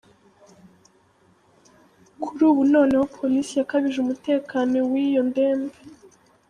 [2.21, 5.77] Kuri ubu noneho police yakajije umutekano w’iyo ndembe!